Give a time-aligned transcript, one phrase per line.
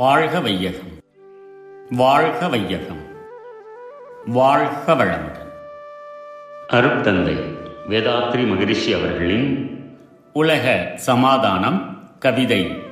[0.00, 0.90] வாழ்க வையகம்.
[1.90, 3.00] வாழ்க வையகம்.
[4.26, 5.52] வாழ்க வளமுடன்.
[6.68, 7.44] அருட்தந்தை
[7.88, 9.78] வேதாத்ரி மகரிஷி அவர்களின்
[10.32, 12.82] உலக சமாதானம் கவிதை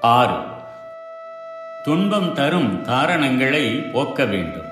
[0.00, 0.40] ஆறு.
[1.82, 4.66] துன்பம் தரும் காரணங்களை போக்க வேண்டும்.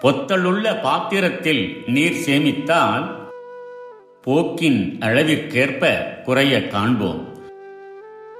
[0.00, 3.10] பொத்தலுள்ள பாத்திரத்தில் நீர் சேமித்தால்
[4.22, 7.27] போக்கின் அளவிற்கேற்ப குறைய காண்போம்.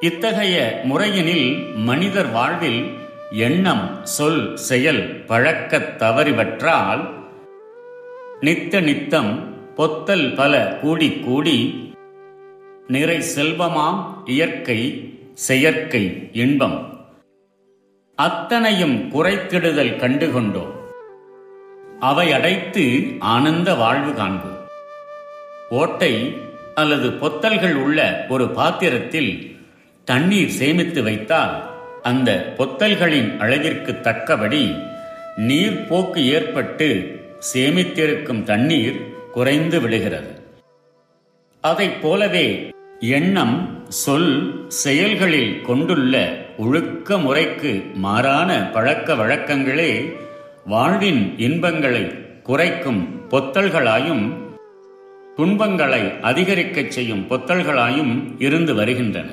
[0.01, 2.99] இத்தகைய முறையினில் மனிதர் வாழ்வில்
[3.31, 7.09] எண்ணம் சொல் செயல் பழக்கத் தவறிவற்றால்
[8.41, 11.91] நித்த நித்தம் பொத்தல் பல கூடி கூடி
[12.87, 17.07] நிறை செல்வமாம் இயற்கை செயற்கை இன்பம்.
[18.17, 20.73] அத்தனையும் குறைத்திடுதல் கண்டுகொண்டோம்.
[22.01, 24.67] அவை அடைத்து ஆனந்த வாழ்வு காண்போம்.
[25.69, 26.37] ஓட்டை
[26.75, 29.57] அல்லது பொத்தல்கள் உள்ள ஒரு பாத்திரத்தில்
[30.09, 31.55] தண்ணீர் சேமித்து வைத்தால்
[32.03, 34.65] அந்த பொத்தல்களின் அழகிற்கு தக்கபடி
[35.49, 36.89] நீர்ப்போக்கு ஏற்பட்டு
[37.51, 38.99] சேமித்திருக்கும் தண்ணீர்
[39.33, 40.33] குறைந்து விடுகிறது.
[41.65, 42.47] அதைப் போலவே
[43.17, 43.57] எண்ணம்
[44.03, 44.33] சொல்
[44.83, 46.15] செயல்களில் கொண்டுள்ள
[46.59, 47.73] ஒழுக்க முறைக்கு
[48.05, 49.93] மாறான பழக்க வழக்கங்களே
[50.67, 52.05] வாழ்வின் இன்பங்களை
[52.43, 54.25] குறைக்கும் பொத்தல்களாயும்
[55.37, 59.29] துன்பங்களை அதிகரிக்கச் செய்யும் பொத்தல்களாயும் இருந்து வருகின்றன.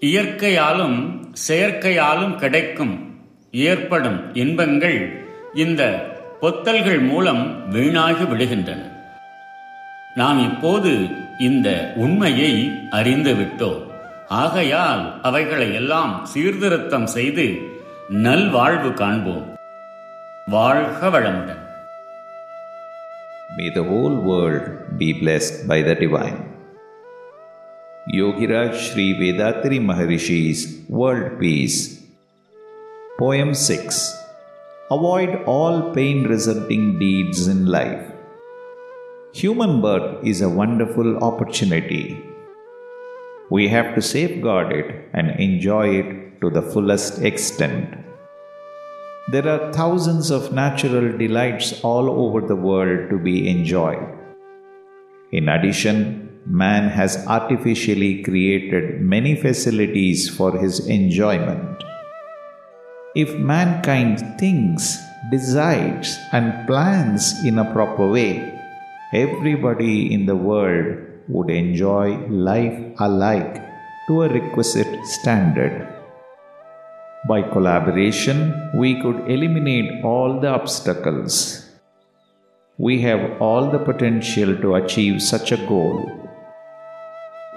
[0.00, 3.18] இயற்கையாலும் செயற்கையாலும் கிடைக்கும்
[3.52, 6.06] ஏற்படும் இன்பங்கள் இந்த
[6.40, 8.92] பொத்தல்கள் மூலம் வீணாகி விடுகின்றன.
[10.14, 13.82] நாம் இப்போது இந்த உண்மையை அறிந்துவிட்டோம்
[14.28, 17.58] ஆகையால் அவைகளை எல்லாம் சீர்திருத்தம் செய்து
[18.08, 19.56] நல்வாழ்வு காண்போம்.
[20.46, 21.68] வாழ்க வளமுடன்.
[23.56, 24.66] May the whole world
[24.98, 26.49] be blessed by the divine.
[28.08, 32.02] Yogiraj Sri Vedatri Maharishi's World Peace.
[33.18, 34.16] Poem 6
[34.90, 38.10] Avoid all pain resulting deeds in life.
[39.34, 42.24] Human birth is a wonderful opportunity.
[43.50, 47.98] We have to safeguard it and enjoy it to the fullest extent.
[49.30, 54.02] There are thousands of natural delights all over the world to be enjoyed.
[55.32, 61.82] In addition, man has artificially created many facilities for his enjoyment.
[63.14, 64.98] If mankind thinks,
[65.30, 68.58] decides, and plans in a proper way,
[69.12, 73.62] everybody in the world would enjoy life alike
[74.08, 75.86] to a requisite standard.
[77.28, 81.68] By collaboration, we could eliminate all the obstacles.
[82.78, 86.19] We have all the potential to achieve such a goal.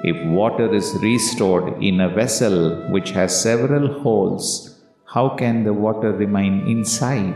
[0.03, 6.11] If water is restored in a vessel which has several holes, how can the water
[6.11, 7.33] remain inside?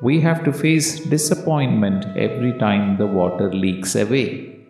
[0.00, 4.60] We have to face disappointment every time the water leaks away.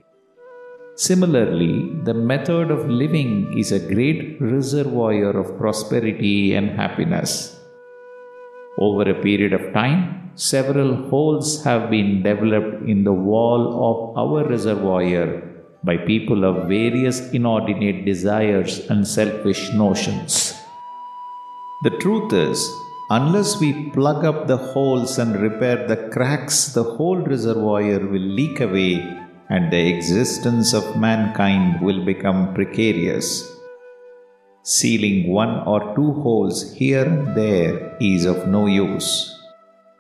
[0.95, 7.61] Similarly, the method of living is a great reservoir of prosperity and happiness.
[8.79, 14.49] Over a period of time, several holes have been developed in the wall of our
[14.49, 15.53] reservoir
[15.85, 20.55] by people of various inordinate desires and selfish notions.
[21.83, 22.59] The truth is,
[23.11, 28.61] unless we plug up the holes and repair the cracks, the whole reservoir will leak
[28.61, 28.95] away
[29.51, 33.29] and the existence of mankind will become precarious.
[34.63, 39.39] Sealing one or two holes here and there is of no use.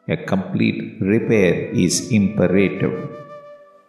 [0.08, 3.13] A complete repair is imperative.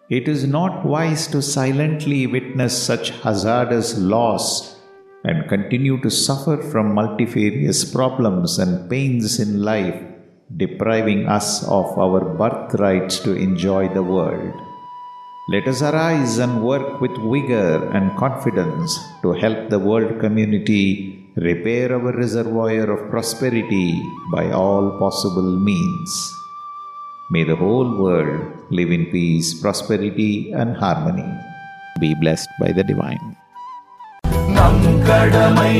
[0.07, 4.75] It is not wise to silently witness such hazardous loss
[5.23, 9.99] and continue to suffer from multifarious problems and pains in life,
[10.55, 14.53] depriving us of our birthrights to enjoy the world.
[15.49, 21.91] Let us arise and work with vigor and confidence to help the world community repair
[21.93, 23.99] our reservoir of prosperity
[24.31, 26.44] by all possible means.
[27.30, 31.28] May the whole world live in peace, prosperity, and harmony.
[32.00, 33.26] Be blessed by the divine.
[34.48, 35.74] நம் கடமை